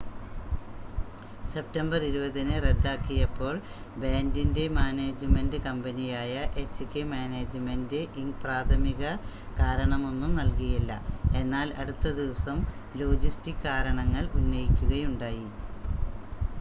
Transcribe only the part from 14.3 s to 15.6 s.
ഉന്നയിക്കുകയുണ്ടായി